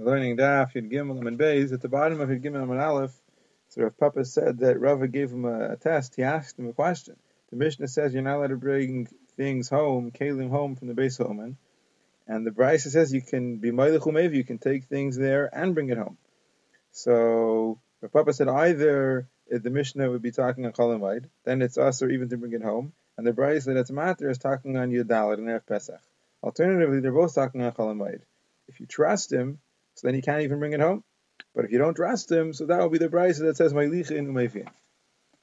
[0.00, 1.72] Learning Daf Yud Gimel and Beis.
[1.72, 3.20] At the bottom of Yud Gimel and Aleph,
[3.66, 6.14] so Rav Papa said that Rava gave him a, a, test.
[6.14, 7.16] He asked him a question.
[7.50, 11.16] The Mishnah says you're not allowed to bring things home, kalim home from the base
[11.16, 11.56] home,
[12.28, 15.88] and the Brisa says you can be Moilech you can take things there and bring
[15.88, 16.16] it home.
[16.92, 22.02] So Rav Papa said either the Mishnah would be talking on Cholim then it's us
[22.02, 25.38] or even to bring it home, and the Brisa that's matter is talking on Yudalit
[25.38, 26.00] and Erev Pesach.
[26.40, 28.20] Alternatively, they're both talking on Cholim
[28.68, 29.58] If you trust him,
[29.98, 31.02] so then he can't even bring it home.
[31.56, 34.28] But if you don't trust him, so that will be the price that says Ma'lichin
[34.28, 34.68] Umefin.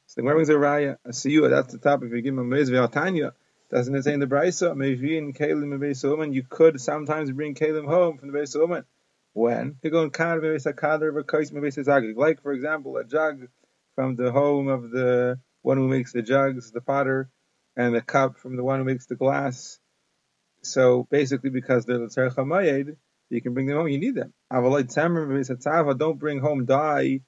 [0.08, 2.04] So the Gemara brings a raya, a siyua, that's the top.
[2.04, 3.34] If you give him a mezve tanya,
[3.70, 8.18] doesn't it say in the brisa, Mevin Kalim Beis you could sometimes bring Kalim home
[8.18, 8.86] from the Beis Omen.
[9.34, 9.76] When?
[9.84, 12.16] You go and Kad Beis Hakadar V'Kais Beis Zagig.
[12.16, 13.50] Like, for example, a jug
[13.96, 17.30] from the home of the one who makes the jugs, the potter,
[17.76, 19.80] and the cup from the one who makes the glass.
[20.62, 22.96] So basically, because they're the Tzarech HaMayed,
[23.30, 23.88] you can bring them home.
[23.88, 24.34] You need them.
[24.52, 27.22] Don't bring home dye.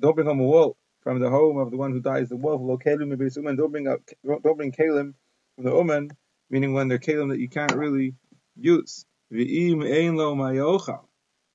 [0.00, 2.60] Don't bring home a wool from the home of the one who dies the wolf.
[2.60, 4.00] Don't bring up.
[4.24, 5.14] Don't bring kalim
[5.54, 6.10] from the woman,
[6.50, 8.14] meaning when they're kalim that you can't really
[8.56, 9.04] use.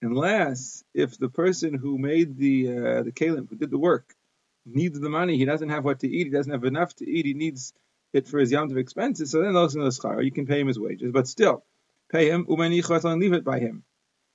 [0.01, 4.13] Unless if the person who made the uh, the kalim, who did the work,
[4.65, 7.25] needs the money, he doesn't have what to eat, he doesn't have enough to eat,
[7.25, 7.73] he needs
[8.11, 9.31] it for his yom expenses.
[9.31, 11.63] So then those in the schar, you can pay him his wages, but still
[12.13, 13.83] pay him, and leave it by him.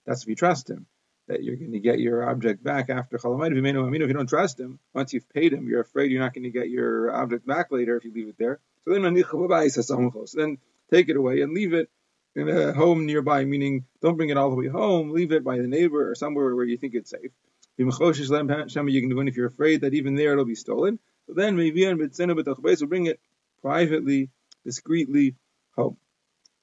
[0.04, 0.86] That's if you trust him,
[1.28, 3.52] that you're going to get your object back after chalamayit.
[3.56, 6.50] If you don't trust him, once you've paid him, you're afraid you're not going to
[6.50, 8.58] get your object back later if you leave it there.
[8.84, 10.58] So then, so then
[10.90, 11.88] take it away and leave it
[12.34, 15.58] in a home nearby, meaning don't bring it all the way home, leave it by
[15.58, 17.30] the neighbor or somewhere where you think it's safe.
[17.76, 20.98] If you're afraid that even there it'll be stolen.
[21.26, 23.20] So then, so bring it
[23.62, 24.30] privately,
[24.64, 25.36] discreetly
[25.76, 25.96] home.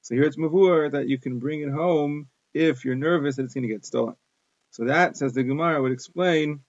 [0.06, 3.54] So here it's mavur that you can bring it home if you're nervous that it's
[3.54, 4.14] going to get stolen.
[4.70, 6.60] So that, says the Gemara, would explain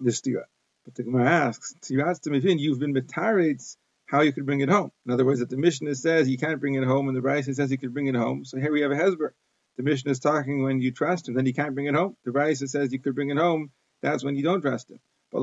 [0.00, 0.46] the stira.
[0.84, 4.68] But the Gemara asks, asked him if you've been metaritz how you could bring it
[4.68, 4.90] home.
[5.06, 7.54] In other words, that the Mishnah says you can't bring it home, and the Brisa
[7.54, 8.44] says you could bring it home.
[8.44, 9.30] So here we have a hezber.
[9.76, 12.16] The Mishnah is talking when you trust him, then you can't bring it home.
[12.24, 13.70] The Brisa says you could bring it home.
[14.02, 14.98] That's when you don't trust him.
[15.30, 15.42] But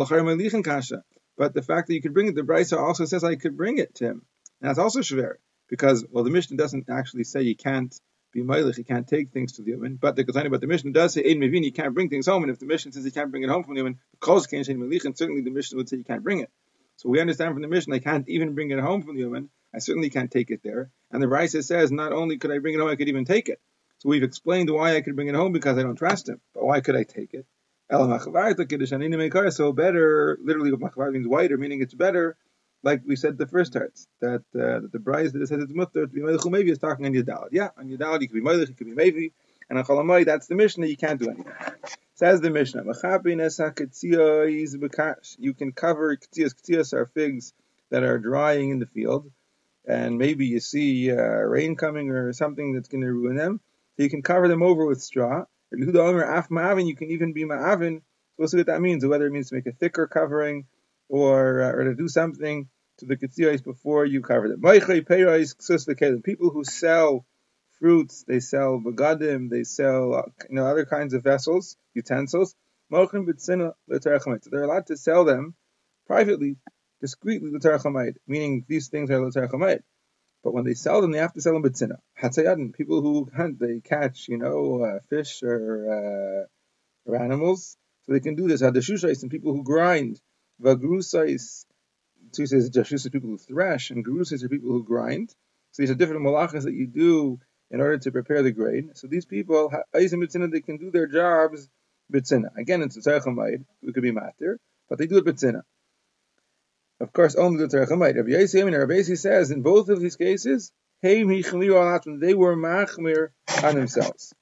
[1.54, 3.96] the fact that you could bring it, the Brisa also says I could bring it
[3.96, 4.26] to him.
[4.60, 5.36] And that's also shver
[5.70, 7.94] because well, the Mishnah doesn't actually say you can't
[8.32, 10.92] be meilich, you can't take things to the human, but the Ketani about the Mishnah
[10.92, 13.12] does say ein mevin, you can't bring things home, and if the Mishnah says you
[13.12, 15.78] can't bring it home from the human, because can't say meilich, and certainly the Mishnah
[15.78, 16.52] would say you can't bring it.
[16.98, 19.50] So we understand from the Mishnah I can't even bring it home from the human.
[19.74, 20.92] I certainly can't take it there.
[21.12, 23.48] And the Raisa says not only could I bring it home, I could even take
[23.48, 23.62] it.
[24.00, 26.42] So we've explained why I could bring it home because I don't trust him.
[26.54, 27.46] But why could I take it?
[27.92, 32.38] So better, literally, means whiter, meaning it's better
[32.84, 36.08] like we said the first tarts, that uh, that the bride that says it's mutter
[36.08, 37.50] to be maybe is talking on Yadalad.
[37.52, 39.32] Yeah, on Yadalad you can be meilech, you can be maybe,
[39.70, 40.88] and on Cholamai that's the Mishnah.
[40.88, 41.54] You can't do anything.
[42.16, 42.84] Says the Mishnah,
[45.40, 46.54] you can cover ketzias.
[46.54, 47.54] Ketzias are figs
[47.92, 49.32] that are drying in the field,
[49.86, 53.62] and maybe you see uh, rain coming or something that's going to ruin them.
[53.96, 55.46] So you can cover them over with straw.
[55.72, 57.98] You can even be ma'avin.
[58.00, 58.04] So
[58.38, 59.06] we'll see what that means.
[59.06, 60.66] Whether it means to make a thicker covering
[61.10, 64.62] or uh, or to do something to the ketziyos before you cover them.
[66.22, 67.26] People who sell
[67.80, 72.56] fruits, they sell bagadim, they sell uh, you know other kinds of vessels, utensils.
[72.90, 73.04] They're
[74.64, 75.56] allowed to sell them
[76.08, 76.58] privately,
[77.02, 77.52] discreetly
[78.28, 79.82] meaning these things are l'terchamayit.
[80.44, 81.98] But when they sell them, they have to sell them b'tzina.
[82.22, 86.48] Hatzayadin, people who hunt, they catch, you know, uh, fish or,
[87.06, 88.62] uh, or animals, so they can do this.
[88.62, 90.20] Hadashushais and people who grind,
[90.62, 91.66] Vagrusais,
[92.34, 95.34] two says Jashus are people who thresh, and Grusais are people who grind.
[95.72, 97.40] So these are different malachas that you do
[97.72, 98.92] in order to prepare the grain.
[98.96, 101.70] So these people, they can do their jobs
[102.12, 102.50] bitzina.
[102.58, 104.58] Again, it's tzarchamayid, it could be matir,
[104.90, 105.62] but they do it bitzina.
[107.00, 108.16] Of course, only the tzarchamayid.
[108.16, 110.72] Rabbi Yossi and Rabbi says in both of these cases,
[111.02, 113.30] they were machmir
[113.64, 114.34] on themselves.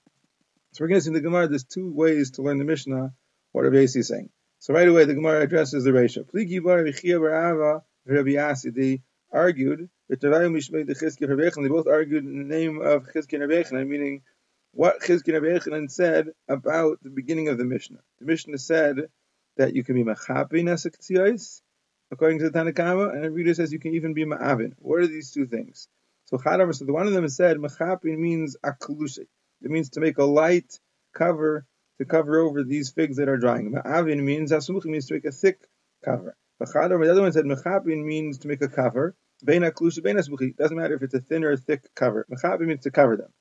[0.72, 3.14] So we're going to see in the Gemara there's two ways to learn the Mishnah,
[3.52, 4.30] what Rabbi Yossi is saying.
[4.60, 6.24] So right away the Gemara addresses the Reisha.
[6.24, 8.72] Pligi bar Vichia bar Rabbi Yasi.
[8.72, 9.02] They
[9.32, 9.90] argued.
[10.10, 14.24] They both argued in the name of Chizki Rabbechanan, meaning
[14.72, 18.00] what Chizki Rabbechanan said about the beginning of the Mishnah.
[18.20, 19.10] The Mishnah said
[19.58, 21.62] that you can be machapi nesek
[22.10, 24.74] according to the Tanakhama, and the reader says you can even be ma'avin.
[24.80, 25.90] What are these two things?
[26.26, 29.28] So Chadavar, the one of them said machapi means aklushi.
[29.62, 30.80] It means to make a light
[31.14, 31.66] cover
[31.98, 33.72] to cover over these figs that are drying.
[33.72, 35.60] Ma'avin means asumuch means to make a thick
[36.04, 36.36] cover.
[36.60, 39.16] The other one said mechapin means to make a cover.
[39.46, 40.56] Beina klusha beina asumuchi.
[40.56, 42.26] Doesn't matter if it's a thin or a thick cover.
[42.32, 43.32] Mechapin means to cover them.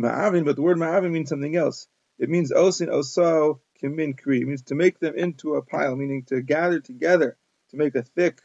[0.00, 1.88] Ma'avin, but the word ma'avin means something else.
[2.18, 4.40] It means osin oso kimin kri.
[4.40, 7.36] It means to make them into a pile, meaning to gather together
[7.70, 8.40] to make a thick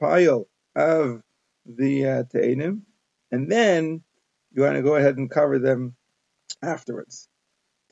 [0.00, 1.22] pile of
[1.66, 2.82] the uh, te'enim,
[3.30, 4.02] and then
[4.52, 5.94] you want to go ahead and cover them
[6.62, 7.28] afterwards.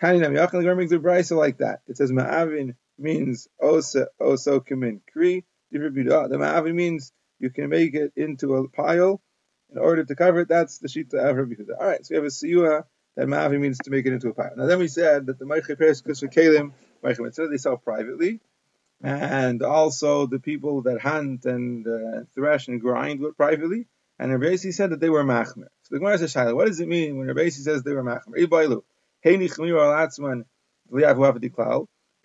[0.00, 1.81] Tani Nam Yachal brings a brisa like that.
[1.89, 5.45] It says ma'avin means osa oso kimin kri.
[5.73, 9.21] The ma'avin means you can make it into a pile
[9.71, 10.49] in order to cover it.
[10.49, 11.81] That's the shita of Rabbi Yehuda.
[11.81, 12.85] All right, so we have a siyua
[13.17, 14.53] that ma'avin means to make it into a pile.
[14.56, 16.73] Now then we said that the ma'ichay peres for kalim
[17.03, 18.41] ma'ichay they sell privately,
[19.03, 23.87] and also the people that hunt and uh, thresh and grind privately.
[24.21, 25.69] And Rabbi said that they were machmer.
[25.83, 28.83] So the Gemara says, Shaila, what does it mean when Rabbi says they were machmer?
[29.28, 29.58] Is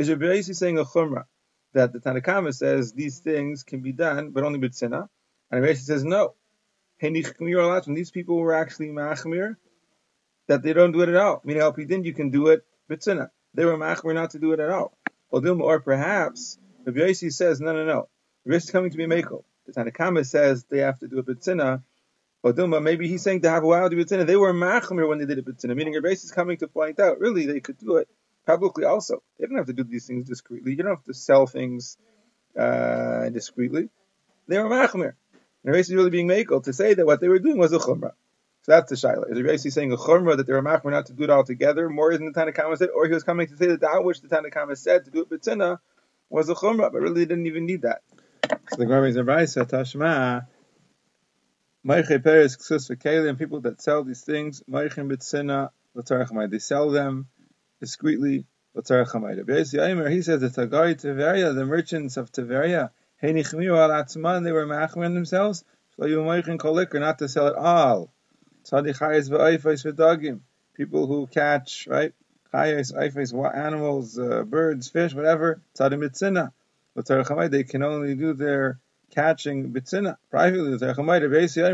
[0.09, 1.25] Rabbi saying a chumrah
[1.73, 5.09] that the Tanakhama says these things can be done, but only b'tzina?
[5.51, 6.35] And Rabbi says no.
[7.01, 7.31] These
[8.11, 9.57] people were actually machmer
[10.47, 11.41] that they don't do it at all.
[11.43, 13.29] Meaning, al pidin, you can do it b'tzina.
[13.53, 14.97] They were machmer not to do it at all.
[15.29, 18.07] Or perhaps Rabbi Yossi says, no, no, no.
[18.45, 19.43] Rabbi is coming to be Mako.
[19.65, 21.83] The Tanakama says they have to do a Bitsina.
[22.43, 24.25] Maybe he's saying to have a wow to Bitsina.
[24.25, 27.19] They were Machmir when they did a Bitsina, meaning Rabbi is coming to point out,
[27.19, 28.09] really, they could do it
[28.45, 29.23] publicly also.
[29.39, 30.71] They don't have to do these things discreetly.
[30.71, 31.97] You don't have to sell things
[32.59, 33.89] uh, discreetly.
[34.47, 35.13] They were Machmir.
[35.63, 37.79] And Rabbi is really being Mako to say that what they were doing was a
[37.79, 38.11] Chumrah.
[38.63, 39.29] So that's the shaila.
[39.29, 41.89] Is basically saying a chumrah that they were machmer not to do it all together,
[41.89, 44.29] more than the Tanakhama said, or he was coming to say that that which the
[44.29, 45.79] Tanakhama said to do it b'tzina
[46.29, 48.01] was a chumrah, but really they didn't even need that.
[48.69, 50.47] So the Gemara brings a tashma.
[51.85, 56.49] Meiche peres ksus v'kelim, people that sell these things, meichim b'tzina l'tzarachamai.
[56.49, 57.27] They sell them
[57.81, 59.43] discreetly l'tzarachamai.
[59.43, 62.91] Beis Yaimer, he says the Tagari Tiveria, the merchants of Tiveria,
[63.21, 65.65] heinichmiu al atzman, they were machmer themselves,
[65.97, 68.13] so you meichin kolik, or not to sell it all.
[68.63, 70.39] Tzadichayis v'ayfais v'dagim.
[70.75, 72.13] People who catch, right?
[72.53, 75.61] Chayis, ayfais, animals, uh, birds, fish, whatever.
[75.77, 76.53] Tzadim mitzina.
[77.51, 78.79] They can only do their
[79.13, 80.71] catching bitzina privately.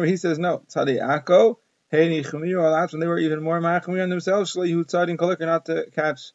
[0.08, 0.62] He says no.
[0.70, 1.60] Tzadi ako.
[1.90, 4.54] Hey nichmiyu when they were even more machmi on themselves.
[4.54, 6.32] Shlei hu tzadin kolik not to catch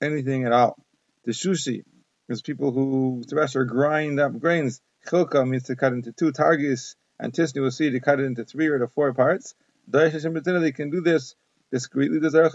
[0.00, 0.76] anything at all.
[1.24, 1.84] The shushi
[2.28, 4.80] is people who thresh or grind up grains.
[5.06, 8.44] Chilka means to cut into two targis, and tisni will see to cut it into
[8.44, 9.54] three or to four parts.
[9.88, 11.34] They can do this
[11.72, 12.54] discreetly, the Zerach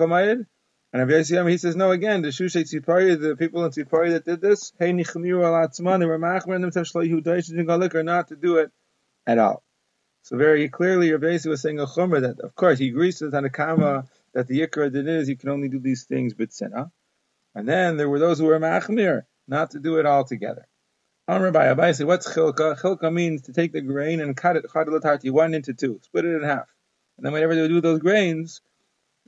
[0.93, 4.23] And Rabbi Yisrael, he says, no, again, the Shushay Tzipari, the people in Tzipari that
[4.25, 8.29] did this, hey, nichmiru al atzman, they were machmer themselves, shleihu daishin galik, or not
[8.29, 8.71] to do it
[9.25, 9.63] at all.
[10.23, 13.29] So very clearly, Rabbi Yisrael was saying a chomer that, of course, he agrees to
[13.29, 16.89] the Tanakama that the Yikra did is, you can only do these things with bitsena.
[17.53, 20.67] And then there were those who were machmir, not to do it all together.
[21.27, 22.79] By Abai said, what's chilka?
[22.79, 26.35] Chilka means to take the grain and cut it, chadalatati, one into two, split it
[26.35, 26.67] in half.
[27.17, 28.61] And then whenever they would do those grains,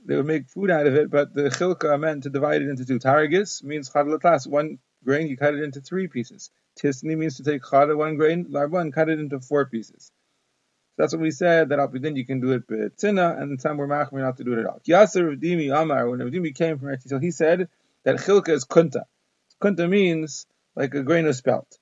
[0.04, 2.84] they would make food out of it, but the chilka meant to divide it into
[2.84, 2.98] two.
[2.98, 6.50] Targis means chadalatas, one grain, you cut it into three pieces.
[6.80, 10.10] Tisni means to take chada, one grain, larba, cut it into four pieces.
[10.96, 13.88] So that's what we said, that Alpidin you can do it betzina, and some were
[13.88, 14.80] machmir not to do it at all.
[14.86, 17.68] Yasser Rav Dimi Amar, when Rav Dimi came from Eretz he said
[18.04, 19.04] that chilka is kunta.
[19.62, 21.78] Kunta means like a grain of spelt.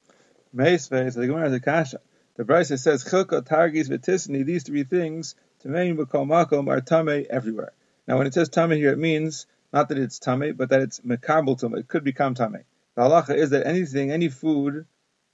[0.54, 2.00] Meisve, so the Gemara is a kasha.
[2.36, 7.72] The Brisa says chilka, targis, v'tisni, these three things, Tamein b'kol makom are tame everywhere.
[8.08, 11.00] Now, when it says tame here, it means not that it's tame, but that it's
[11.00, 11.74] mekabel tame.
[11.74, 12.64] It could become tame.
[12.96, 14.86] The halacha is that anything, any food,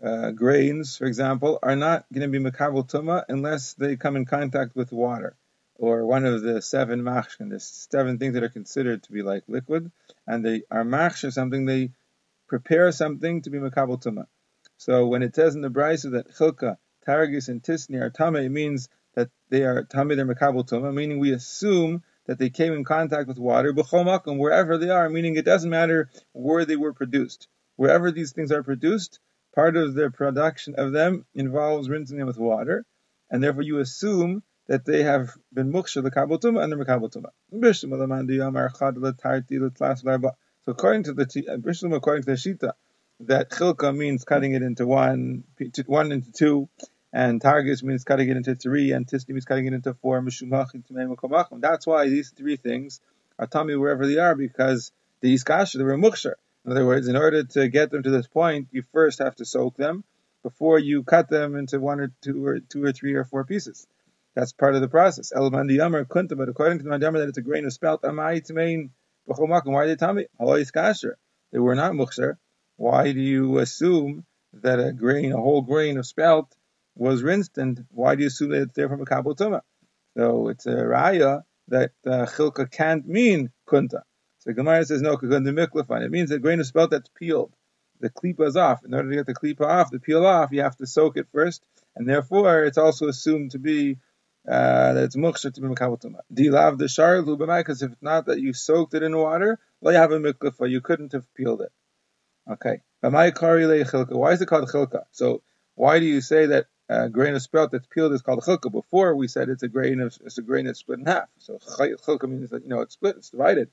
[0.03, 4.25] uh, grains, for example, are not going to be mekabel tuma unless they come in
[4.25, 5.37] contact with water,
[5.77, 9.45] or one of the seven machshin, the seven things that are considered to be like
[9.47, 9.93] liquid,
[10.27, 11.93] and they are machsh something they
[12.49, 14.27] prepare something to be mekabel tuma.
[14.79, 18.49] So when it says in the brisa that chilka, targis, and tisni are tame, it
[18.49, 22.85] means that they are tamid or mekabel tuma, meaning we assume that they came in
[22.85, 27.49] contact with water, b'chomakum, wherever they are, meaning it doesn't matter where they were produced.
[27.77, 29.19] Wherever these things are produced,
[29.55, 32.85] part of the production of them involves rinsing them with water,
[33.31, 37.31] and therefore you assume that they have been muksha the tuma and the mekabel tuma.
[40.65, 42.73] So according to the Bishlam, according to the Shita,
[43.21, 45.45] that chilka means cutting it into one,
[45.87, 46.69] one into two,
[47.15, 50.21] and targis means cutting it into three, and tisni means cutting it into four.
[50.21, 53.01] That's why these three things
[53.39, 54.91] are tummy wherever they are because
[55.21, 56.35] the iskasha they were muksher.
[56.65, 59.45] In other words, in order to get them to this point, you first have to
[59.45, 60.03] soak them
[60.43, 63.87] before you cut them into one or two or two or three or four pieces.
[64.35, 65.33] That's part of the process.
[65.33, 68.45] El mandiyamar kunta, but according to the mandiyamar that it's a grain of spelt, amai
[68.45, 68.91] tmein
[69.29, 69.67] b'chomakim.
[69.67, 70.27] Why are they tummy?
[70.41, 71.13] Haloi iskasher.
[71.53, 72.39] They were not muksher.
[72.77, 76.53] Why do you assume that a grain, a whole grain of spelt,
[76.95, 79.63] was rinsed, and why do you assume that it's there from a kabul tuma?
[80.17, 84.03] So it's a raya that uh, chilka can't mean kunta.
[84.39, 86.03] So Gemara says no, the miklafan.
[86.03, 87.53] It means a grain of spelt that's peeled.
[88.01, 88.85] The klipa is off.
[88.85, 91.27] In order to get the klipa off, the peel off, you have to soak it
[91.33, 91.65] first,
[91.97, 93.99] and therefore it's also assumed to be
[94.47, 97.61] uh, that it's muksher to be you have the shar lubamai?
[97.61, 100.71] Because if not that you soaked it in water, well, you have a miklafa.
[100.71, 101.73] You couldn't have peeled it.
[102.51, 102.83] Okay.
[103.01, 105.05] Why is it called chilka?
[105.13, 105.43] So
[105.75, 108.71] why do you say that a grain of spelt that's peeled is called chilka?
[108.71, 111.29] Before we said it's a grain of it's a grain that's split in half.
[111.39, 113.71] So chilka means that you know it's split, it's divided.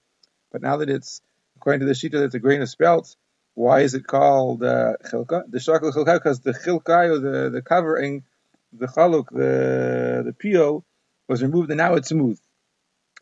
[0.52, 1.22] But now that it's
[1.58, 3.16] according to the shita, it's a grain of spelt.
[3.54, 5.44] Why is it called uh, chilka?
[5.50, 8.24] The shakal chilka because the chilka or the the covering,
[8.72, 10.86] the chaluk, the the peel
[11.28, 12.40] was removed and now it's smooth.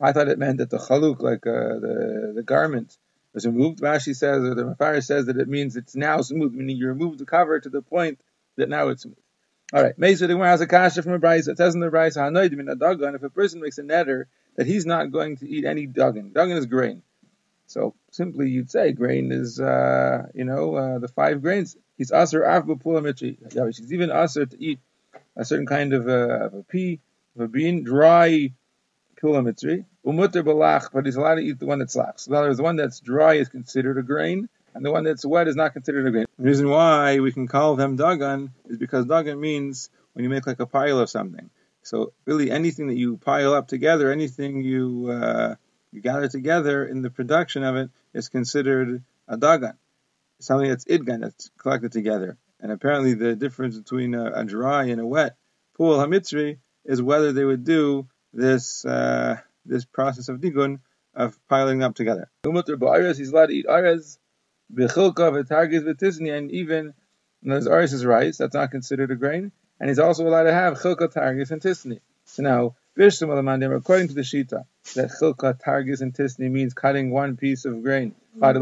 [0.00, 2.96] I thought it meant that the chaluk, like uh, the the garment,
[3.34, 3.80] was removed.
[3.80, 7.18] Rashi says, or the Mafarish says that it means it's now smooth, meaning you remove
[7.18, 8.20] the cover to the point
[8.56, 9.16] that now it's smooth.
[9.72, 11.48] All right, Mesa the has a kasha from a brisa.
[11.48, 14.24] It says in the brisa, in a dagan." If a person makes a netter
[14.56, 17.02] that he's not going to eat any dagan, dagan is grain.
[17.66, 21.76] So simply, you'd say grain is, uh, you know, uh, the five grains.
[21.96, 23.38] He's aser av b'pulamitri.
[23.78, 24.80] He's even aser to eat
[25.36, 26.98] a certain kind of, uh, of a pea,
[27.36, 28.52] of a bean, dry
[29.22, 29.84] pulamitri.
[30.04, 32.18] Umutter balach, but he's allowed to eat the one that's lach.
[32.18, 35.04] So in other words, the one that's dry is considered a grain, and the one
[35.04, 36.26] that's wet is not considered a grain.
[36.38, 40.46] The reason why we can call them dagan is because dagan means when you make
[40.46, 41.50] like a pile of something.
[41.82, 45.54] So really, anything that you pile up together, anything you uh,
[45.92, 49.76] you gather together in the production of it is considered a dagan.
[50.40, 52.36] Something that's idgan, that's collected together.
[52.60, 55.36] And apparently, the difference between a, a dry and a wet
[55.74, 58.84] pool hamitzri is whether they would do this.
[58.84, 60.80] Uh, this process of digun
[61.14, 62.30] of piling up together.
[63.18, 63.66] He's allowed to eat
[64.78, 66.94] ares, and even
[67.42, 70.78] those aris is rice, that's not considered a grain, and he's also allowed to have
[70.78, 72.00] chilka targis and tisni.
[72.24, 77.64] So now, according to the Shita, that chilka targis and tisni means cutting one piece
[77.64, 78.54] of grain, right?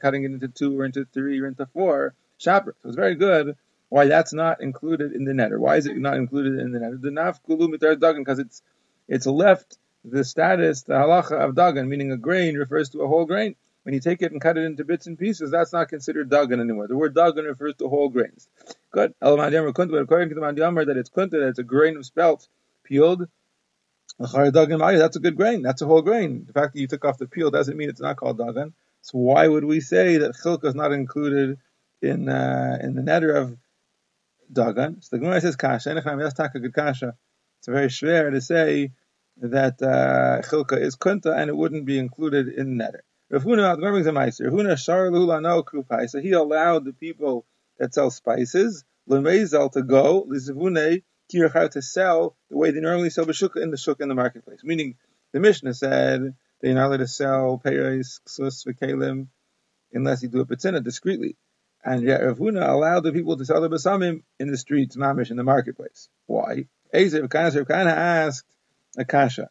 [0.00, 2.14] Cutting it into two or into three or into four.
[2.38, 2.76] Shaper.
[2.82, 3.56] So it's very good
[3.88, 5.58] why that's not included in the netter.
[5.58, 7.00] Why is it not included in the netter?
[7.00, 8.62] The nafkulu mitar dagan because it's
[9.08, 13.24] it's left the status, the halacha of dagan, meaning a grain refers to a whole
[13.24, 13.56] grain.
[13.88, 16.60] When you take it and cut it into bits and pieces, that's not considered dagan
[16.60, 16.88] anymore.
[16.88, 18.46] The word dagan refers to whole grains.
[18.90, 19.14] Good.
[19.22, 22.46] According to the Mandiyamar, that it's kunta, that it's a grain of spelt,
[22.84, 23.26] peeled.
[24.18, 25.62] That's a good grain.
[25.62, 26.44] That's a whole grain.
[26.46, 28.74] The fact that you took off the peel doesn't mean it's not called dagan.
[29.00, 31.56] So why would we say that chilka is not included
[32.02, 33.56] in uh, in the netter of
[34.52, 35.02] dagan?
[35.02, 35.94] So the Gemara says kasha.
[35.94, 37.14] That's taka good kasha.
[37.60, 38.92] It's very schwer to say
[39.38, 43.00] that uh, chilka is kunta and it wouldn't be included in netter.
[43.30, 44.50] Rav Huna, the brings a meiser.
[44.50, 46.08] Huna shar no krupai.
[46.08, 47.44] So he allowed the people
[47.78, 53.26] that sell spices lemezel to go lizivune kirachar to sell the way they normally sell
[53.26, 54.60] b'shukah in the shuk in the marketplace.
[54.64, 54.96] Meaning,
[55.32, 59.28] the Mishnah said they're not allowed to sell peiros, ksus, v'kelim
[59.92, 61.36] unless you do it betzina discreetly.
[61.84, 65.30] And yet Rav Huna allowed the people to sell the basamim in the streets, mamish,
[65.30, 66.08] in the marketplace.
[66.26, 66.66] Why?
[66.94, 68.46] Ezev Kana asked
[68.96, 69.50] Akasha.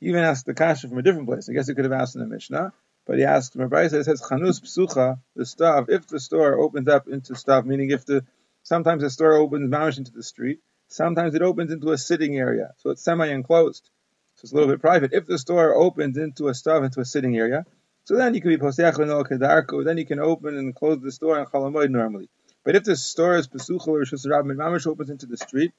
[0.00, 1.48] He even asked the kasha from a different place.
[1.48, 2.72] I guess he could have asked in the Mishnah,
[3.06, 5.88] but he asked from a It says chanus psucha the stav.
[5.88, 8.24] If the store opens up into stav, meaning if the
[8.62, 12.72] sometimes the store opens mamish into the street, sometimes it opens into a sitting area,
[12.78, 13.88] so it's semi-enclosed,
[14.36, 15.12] so it's a little bit private.
[15.12, 17.66] If the store opens into a stav into a sitting area,
[18.04, 19.84] so then you can be poseach no kedarko.
[19.84, 22.28] Then you can open and close the store and chalamoid normally.
[22.64, 25.72] But if the store is pesucha or shusarab mamish opens into the street,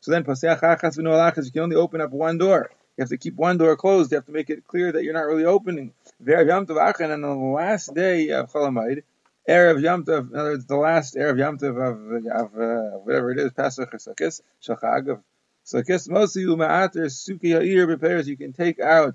[0.00, 2.70] so then Paseach Achas V'Noalachas, you can only open up one door.
[2.96, 4.12] You have to keep one door closed.
[4.12, 5.94] You have to make it clear that you're not really opening.
[6.22, 9.02] Ve'er Yom Tov and on the last day of Cholamayid,
[9.48, 13.30] Erev Yom Tov, in other words, the last Erev Yom Tov of, of uh, whatever
[13.30, 15.22] it is, Pesach or Sukkot, Shachag of
[15.64, 19.14] Sukkot, Mosi Uma'ater Suki Ha'ir Repairs, you can take out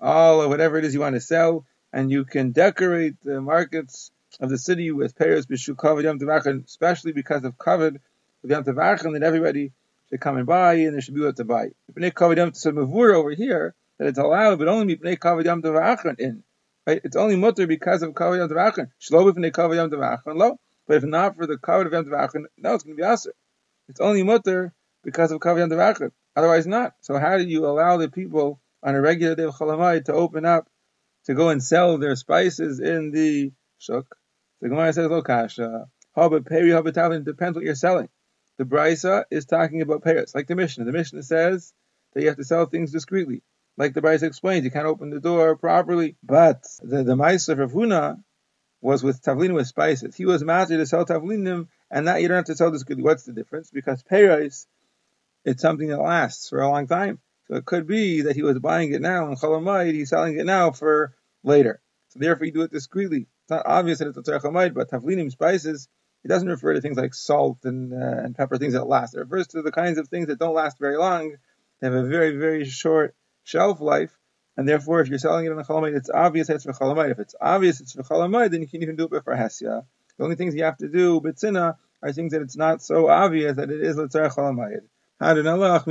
[0.00, 4.10] all of whatever it is you want to sell, and you can decorate the markets
[4.40, 8.00] of the city with payers b'shukav Yom Tov especially because of covered
[8.40, 9.72] with Yom Tov that everybody
[10.14, 11.70] should come and buy, and there should be what to buy.
[11.92, 16.20] Bnei Kavod Yom Mavur over here that it's allowed, but only Bnei Kavod Yom Tov
[16.20, 16.44] in.
[16.86, 17.00] Right?
[17.02, 20.56] It's only mutter because of Kavod Yom Tov Shlo Bnei Kavod Yom Tov lo.
[20.86, 23.34] But if not for the Kavod Yom Tov no, it's going to be aser.
[23.88, 26.92] It's only mutter because of Kavod Yom Tov Otherwise, not.
[27.00, 30.44] So how do you allow the people on a regular day of Chalamai to open
[30.44, 30.68] up
[31.24, 34.06] to go and sell their spices in the shuk?
[34.60, 37.24] The Gemara says, "Lo kasha." Haba peri haba tavin.
[37.24, 38.08] Depends what you're selling.
[38.58, 40.84] The Brisa is talking about payers, like the Mishnah.
[40.84, 41.72] The Mishnah says
[42.12, 43.42] that you have to sell things discreetly.
[43.76, 46.16] Like the Brisa explains, you can't open the door properly.
[46.22, 48.22] But the, the of Huna
[48.80, 50.14] was with tavlinim with spices.
[50.14, 53.02] He was master to sell tavlinim, and that you don't have to sell discreetly.
[53.02, 53.70] What's the difference?
[53.70, 54.66] Because payers,
[55.44, 57.18] it's something that lasts for a long time.
[57.48, 60.46] So it could be that he was buying it now and Chalamayid, he's selling it
[60.46, 61.80] now for later.
[62.08, 63.26] So therefore, you do it discreetly.
[63.42, 65.88] It's not obvious that it's a Tzarchamayid, but Tavlinim spices,
[66.24, 69.14] it doesn't refer to things like salt and, uh, and pepper, things that last.
[69.14, 71.36] It refers to the kinds of things that don't last very long.
[71.80, 73.14] They have a very, very short
[73.44, 74.16] shelf life.
[74.56, 77.10] And therefore, if you're selling it on a chalamayid, it's obvious it's for chalamayid.
[77.10, 79.84] If it's obvious it's for chalamayid, then you can even do it for hesya.
[80.16, 83.56] The only things you have to do, bitzina, are things that it's not so obvious
[83.56, 84.82] that it is letzar chalamayid.
[85.20, 85.84] Hadin Allah.